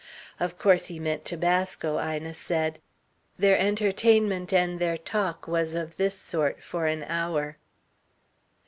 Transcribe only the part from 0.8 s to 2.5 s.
he meant tobasco, Ina